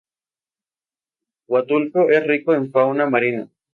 Huatulco 1.45 2.09
es 2.09 2.25
rico 2.25 2.55
en 2.55 2.71
fauna 2.71 3.05
marina. 3.07 3.47